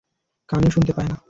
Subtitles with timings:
[0.49, 1.15] কানেও শুনতে পায় না।